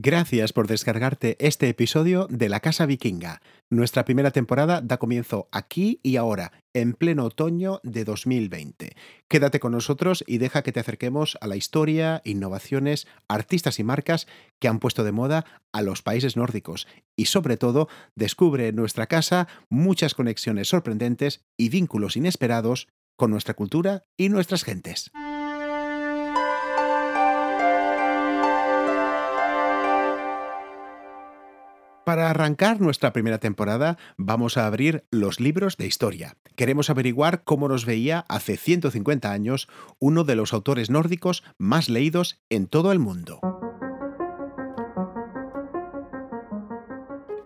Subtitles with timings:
[0.00, 3.42] Gracias por descargarte este episodio de La Casa Vikinga.
[3.68, 8.94] Nuestra primera temporada da comienzo aquí y ahora, en pleno otoño de 2020.
[9.26, 14.28] Quédate con nosotros y deja que te acerquemos a la historia, innovaciones, artistas y marcas
[14.60, 16.86] que han puesto de moda a los países nórdicos.
[17.16, 22.86] Y sobre todo, descubre en nuestra casa muchas conexiones sorprendentes y vínculos inesperados
[23.16, 25.10] con nuestra cultura y nuestras gentes.
[32.08, 36.38] Para arrancar nuestra primera temporada vamos a abrir los libros de historia.
[36.56, 42.40] Queremos averiguar cómo nos veía hace 150 años uno de los autores nórdicos más leídos
[42.48, 43.40] en todo el mundo.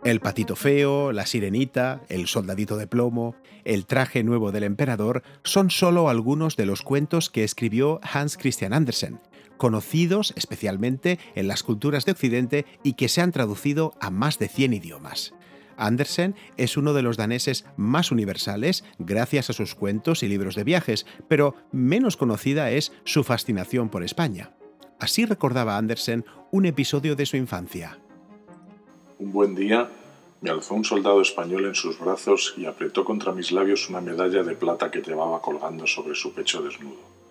[0.04, 5.70] El patito feo, la sirenita, el soldadito de plomo, el traje nuevo del emperador son
[5.70, 9.18] solo algunos de los cuentos que escribió Hans Christian Andersen,
[9.62, 14.48] conocidos especialmente en las culturas de Occidente y que se han traducido a más de
[14.48, 15.34] 100 idiomas.
[15.76, 20.64] Andersen es uno de los daneses más universales gracias a sus cuentos y libros de
[20.64, 24.50] viajes, pero menos conocida es su fascinación por España.
[24.98, 28.00] Así recordaba Andersen un episodio de su infancia.
[29.20, 29.88] Un buen día
[30.40, 34.42] me alzó un soldado español en sus brazos y apretó contra mis labios una medalla
[34.42, 37.21] de plata que llevaba colgando sobre su pecho desnudo.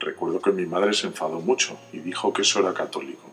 [0.00, 3.30] Recuerdo que mi madre se enfadó mucho y dijo que eso era católico,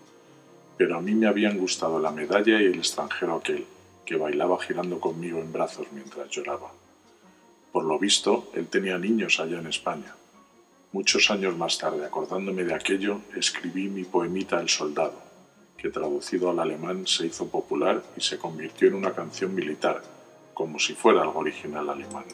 [0.77, 3.65] pero a mí me habían gustado la medalla y el extranjero aquel,
[4.05, 6.71] que bailaba girando conmigo en brazos mientras lloraba.
[7.71, 10.15] Por lo visto, él tenía niños allá en España.
[10.91, 15.21] Muchos años más tarde, acordándome de aquello, escribí mi poemita El Soldado,
[15.77, 20.01] que traducido al alemán se hizo popular y se convirtió en una canción militar,
[20.53, 22.25] como si fuera algo original alemán.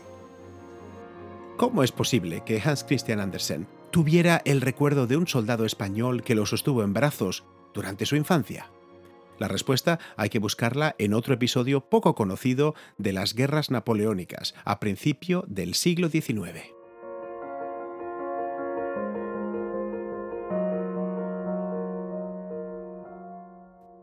[1.57, 6.33] ¿Cómo es posible que Hans Christian Andersen tuviera el recuerdo de un soldado español que
[6.33, 8.71] lo sostuvo en brazos durante su infancia?
[9.37, 14.79] La respuesta hay que buscarla en otro episodio poco conocido de las guerras napoleónicas a
[14.79, 16.73] principio del siglo XIX.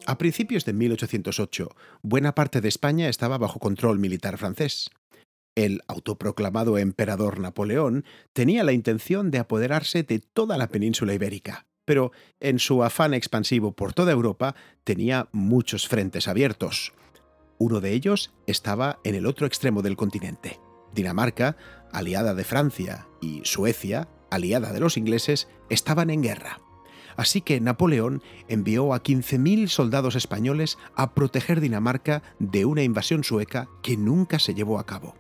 [0.07, 1.69] A principios de 1808,
[2.03, 4.91] buena parte de España estaba bajo control militar francés.
[5.59, 12.13] El autoproclamado emperador Napoleón tenía la intención de apoderarse de toda la península ibérica, pero
[12.39, 14.55] en su afán expansivo por toda Europa
[14.85, 16.93] tenía muchos frentes abiertos.
[17.59, 20.61] Uno de ellos estaba en el otro extremo del continente.
[20.95, 21.57] Dinamarca,
[21.91, 26.61] aliada de Francia, y Suecia, aliada de los ingleses, estaban en guerra.
[27.17, 33.69] Así que Napoleón envió a 15.000 soldados españoles a proteger Dinamarca de una invasión sueca
[33.83, 35.17] que nunca se llevó a cabo.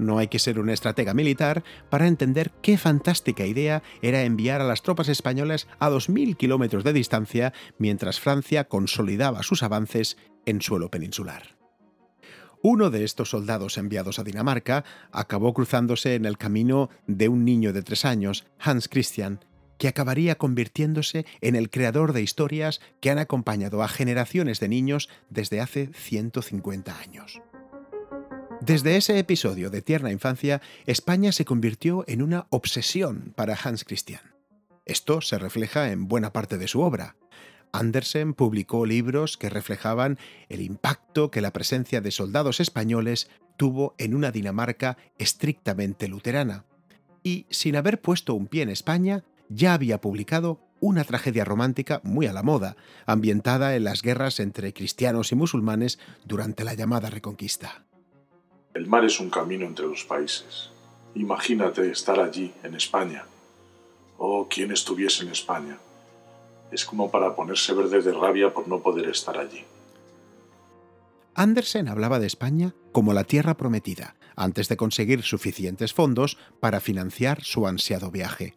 [0.00, 4.64] No hay que ser un estratega militar para entender qué fantástica idea era enviar a
[4.64, 10.16] las tropas españolas a 2.000 kilómetros de distancia mientras Francia consolidaba sus avances
[10.46, 11.54] en suelo peninsular.
[12.62, 17.74] Uno de estos soldados enviados a Dinamarca acabó cruzándose en el camino de un niño
[17.74, 19.44] de tres años, Hans Christian,
[19.76, 25.10] que acabaría convirtiéndose en el creador de historias que han acompañado a generaciones de niños
[25.28, 27.42] desde hace 150 años.
[28.60, 34.20] Desde ese episodio de tierna infancia, España se convirtió en una obsesión para Hans Christian.
[34.84, 37.16] Esto se refleja en buena parte de su obra.
[37.72, 40.18] Andersen publicó libros que reflejaban
[40.50, 46.66] el impacto que la presencia de soldados españoles tuvo en una Dinamarca estrictamente luterana.
[47.22, 52.26] Y sin haber puesto un pie en España, ya había publicado una tragedia romántica muy
[52.26, 57.86] a la moda, ambientada en las guerras entre cristianos y musulmanes durante la llamada Reconquista.
[58.72, 60.70] El mar es un camino entre los países.
[61.14, 63.24] Imagínate estar allí, en España.
[64.16, 65.76] Oh, ¿quién estuviese en España?
[66.70, 69.64] Es como para ponerse verde de rabia por no poder estar allí.
[71.34, 77.42] Andersen hablaba de España como la tierra prometida, antes de conseguir suficientes fondos para financiar
[77.42, 78.54] su ansiado viaje.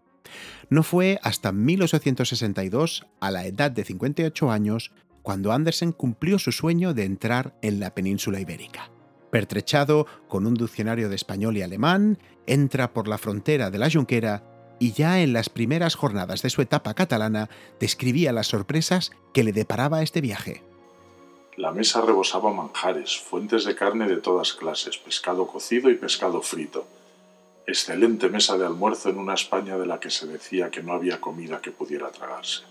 [0.70, 4.92] No fue hasta 1862, a la edad de 58 años,
[5.24, 8.93] cuando Andersen cumplió su sueño de entrar en la península ibérica.
[9.34, 14.44] Pertrechado con un diccionario de español y alemán, entra por la frontera de la Junquera
[14.78, 17.50] y ya en las primeras jornadas de su etapa catalana
[17.80, 20.64] describía las sorpresas que le deparaba este viaje.
[21.58, 26.86] La mesa rebosaba manjares, fuentes de carne de todas clases, pescado cocido y pescado frito.
[27.66, 31.20] Excelente mesa de almuerzo en una España de la que se decía que no había
[31.20, 32.62] comida que pudiera tragarse.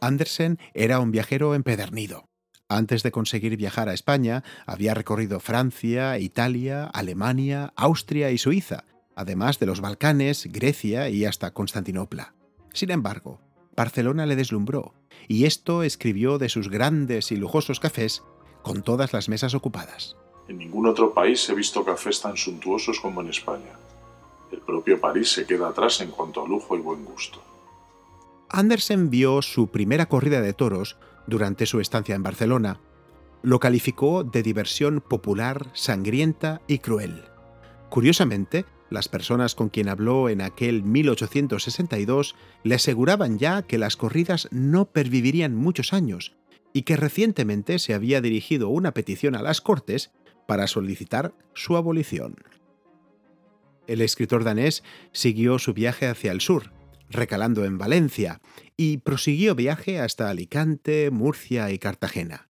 [0.00, 2.24] Andersen era un viajero empedernido.
[2.72, 8.84] Antes de conseguir viajar a España, había recorrido Francia, Italia, Alemania, Austria y Suiza,
[9.14, 12.32] además de los Balcanes, Grecia y hasta Constantinopla.
[12.72, 13.42] Sin embargo,
[13.76, 14.94] Barcelona le deslumbró
[15.28, 18.22] y esto escribió de sus grandes y lujosos cafés
[18.62, 20.16] con todas las mesas ocupadas.
[20.48, 23.76] En ningún otro país he visto cafés tan suntuosos como en España.
[24.50, 27.42] El propio París se queda atrás en cuanto a lujo y buen gusto.
[28.48, 30.96] Andersen vio su primera corrida de toros
[31.26, 32.80] durante su estancia en Barcelona.
[33.42, 37.24] Lo calificó de diversión popular, sangrienta y cruel.
[37.88, 44.48] Curiosamente, las personas con quien habló en aquel 1862 le aseguraban ya que las corridas
[44.50, 46.34] no pervivirían muchos años
[46.72, 50.12] y que recientemente se había dirigido una petición a las Cortes
[50.46, 52.36] para solicitar su abolición.
[53.86, 54.82] El escritor danés
[55.12, 56.72] siguió su viaje hacia el sur,
[57.12, 58.40] recalando en Valencia,
[58.76, 62.48] y prosiguió viaje hasta Alicante, Murcia y Cartagena.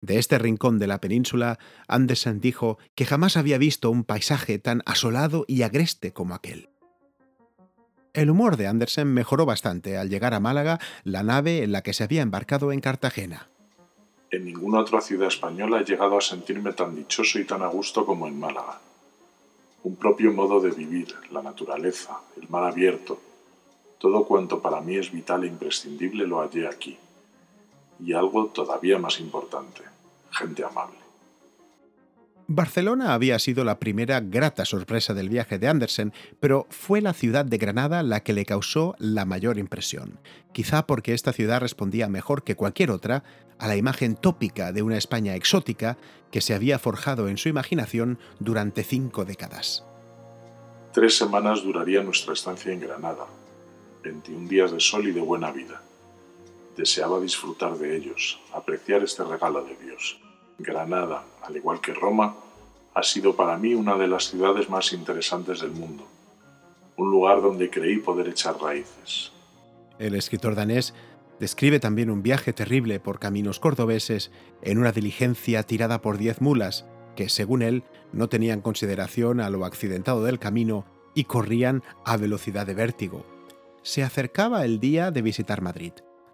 [0.00, 1.58] De este rincón de la península,
[1.88, 6.68] Andersen dijo que jamás había visto un paisaje tan asolado y agreste como aquel.
[8.12, 11.92] El humor de Andersen mejoró bastante al llegar a Málaga la nave en la que
[11.92, 13.50] se había embarcado en Cartagena.
[14.30, 18.06] En ninguna otra ciudad española he llegado a sentirme tan dichoso y tan a gusto
[18.06, 18.80] como en Málaga.
[19.82, 23.20] Un propio modo de vivir, la naturaleza, el mar abierto,
[23.98, 26.96] todo cuanto para mí es vital e imprescindible lo hallé aquí.
[27.98, 29.82] Y algo todavía más importante,
[30.30, 31.06] gente amable.
[32.48, 37.44] Barcelona había sido la primera grata sorpresa del viaje de Andersen, pero fue la ciudad
[37.44, 40.20] de Granada la que le causó la mayor impresión,
[40.52, 43.24] quizá porque esta ciudad respondía mejor que cualquier otra
[43.58, 45.98] a la imagen tópica de una España exótica
[46.30, 49.84] que se había forjado en su imaginación durante cinco décadas.
[50.92, 53.26] Tres semanas duraría nuestra estancia en Granada,
[54.06, 55.82] 21 días de sol y de buena vida.
[56.76, 60.20] Deseaba disfrutar de ellos, apreciar este regalo de Dios.
[60.58, 62.36] Granada, al igual que Roma,
[62.94, 66.06] ha sido para mí una de las ciudades más interesantes del mundo,
[66.96, 69.32] un lugar donde creí poder echar raíces.
[69.98, 70.94] El escritor danés
[71.40, 74.30] describe también un viaje terrible por caminos cordobeses
[74.62, 76.86] en una diligencia tirada por diez mulas,
[77.16, 77.82] que, según él,
[78.12, 83.35] no tenían consideración a lo accidentado del camino y corrían a velocidad de vértigo
[83.86, 85.92] se acercaba el día de visitar Madrid,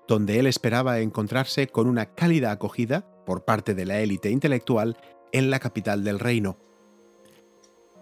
[0.08, 4.96] donde él esperaba encontrarse con una cálida acogida por parte de la élite intelectual
[5.32, 6.56] en la capital del reino.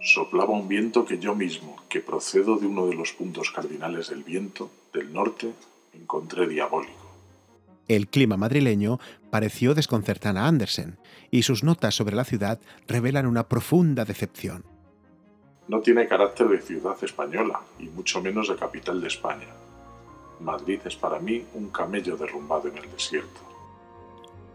[0.01, 4.23] Soplaba un viento que yo mismo, que procedo de uno de los puntos cardinales del
[4.23, 5.53] viento, del norte,
[5.95, 7.11] encontré diabólico.
[7.89, 9.01] El clima madrileño
[9.33, 10.97] pareció desconcertar a Andersen,
[11.33, 14.70] y sus notas sobre la ciudad revelan una profunda decepción
[15.71, 19.47] no tiene carácter de ciudad española y mucho menos de capital de España.
[20.41, 23.41] Madrid es para mí un camello derrumbado en el desierto.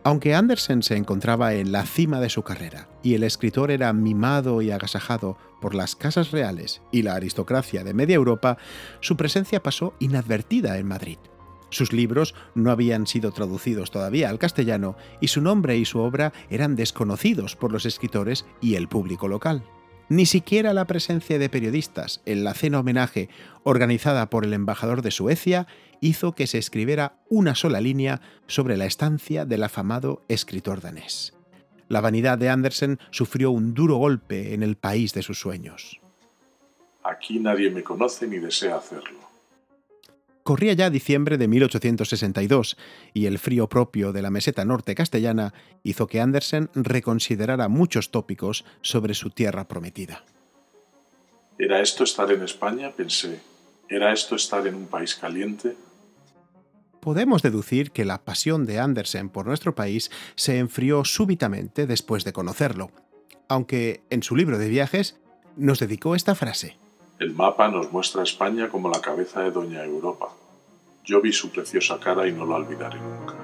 [0.04, 4.62] Aunque Andersen se encontraba en la cima de su carrera y el escritor era mimado
[4.62, 8.58] y agasajado por las casas reales y la aristocracia de media Europa,
[9.00, 11.18] su presencia pasó inadvertida en Madrid.
[11.70, 16.34] Sus libros no habían sido traducidos todavía al castellano y su nombre y su obra
[16.50, 19.64] eran desconocidos por los escritores y el público local.
[20.08, 23.30] Ni siquiera la presencia de periodistas en la cena homenaje
[23.64, 25.66] organizada por el embajador de Suecia
[26.00, 31.34] hizo que se escribiera una sola línea sobre la estancia del afamado escritor danés.
[31.88, 36.00] La vanidad de Andersen sufrió un duro golpe en el país de sus sueños.
[37.04, 39.35] Aquí nadie me conoce ni desea hacerlo.
[40.46, 42.78] Corría ya diciembre de 1862
[43.16, 48.64] y el frío propio de la meseta norte castellana hizo que Andersen reconsiderara muchos tópicos
[48.82, 50.24] sobre su tierra prometida.
[51.58, 52.92] ¿Era esto estar en España?
[52.92, 53.40] Pensé.
[53.90, 55.76] ¿Era esto estar en un país caliente?
[57.00, 62.34] Podemos deducir que la pasión de Andersen por nuestro país se enfrió súbitamente después de
[62.34, 62.92] conocerlo,
[63.48, 65.20] aunque en su libro de viajes
[65.56, 66.78] nos dedicó esta frase.
[67.18, 70.28] El mapa nos muestra a España como la cabeza de Doña Europa.
[71.06, 73.36] Yo vi su preciosa cara y no lo olvidaré nunca.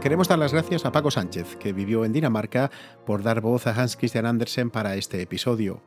[0.00, 2.70] Queremos dar las gracias a Paco Sánchez, que vivió en Dinamarca,
[3.04, 5.80] por dar voz a Hans Christian Andersen para este episodio.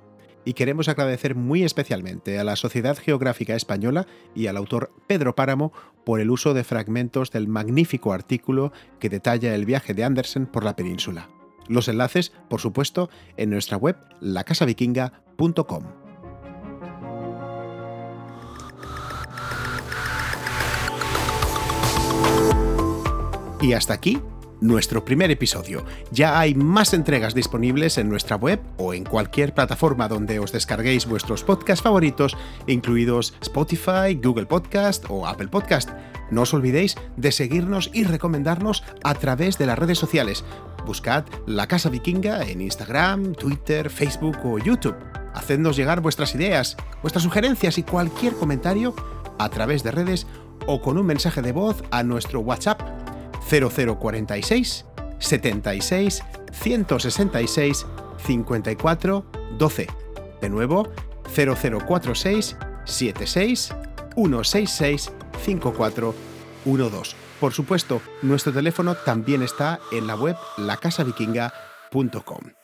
[0.43, 5.71] Y queremos agradecer muy especialmente a la Sociedad Geográfica Española y al autor Pedro Páramo
[6.03, 10.65] por el uso de fragmentos del magnífico artículo que detalla el viaje de Andersen por
[10.65, 11.29] la península.
[11.69, 16.08] Los enlaces, por supuesto, en nuestra web lacasavikinga.com.
[23.61, 24.19] Y hasta aquí
[24.61, 25.85] nuestro primer episodio.
[26.11, 31.05] Ya hay más entregas disponibles en nuestra web o en cualquier plataforma donde os descarguéis
[31.05, 32.37] vuestros podcasts favoritos,
[32.67, 35.89] incluidos Spotify, Google Podcast o Apple Podcast.
[36.31, 40.43] No os olvidéis de seguirnos y recomendarnos a través de las redes sociales.
[40.85, 44.95] Buscad La Casa Vikinga en Instagram, Twitter, Facebook o YouTube.
[45.33, 48.95] Hacednos llegar vuestras ideas, vuestras sugerencias y cualquier comentario
[49.37, 50.27] a través de redes
[50.65, 52.81] o con un mensaje de voz a nuestro WhatsApp
[53.49, 54.85] 0046
[55.19, 57.85] 76 166
[58.25, 59.25] 54
[59.57, 59.87] 12.
[60.41, 60.87] De nuevo,
[61.35, 63.75] 0046 76
[64.15, 65.11] 166
[65.43, 66.15] 54
[66.65, 67.15] 12.
[67.39, 72.58] Por supuesto, nuestro teléfono también está en la web lacasavikinga.com.